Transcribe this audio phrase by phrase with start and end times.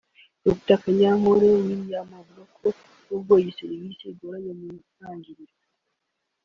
[0.45, 2.67] Dr Kanyankore William avuga ko
[3.05, 5.55] n’ubwo iyi systeme igoranye mu ntangiriro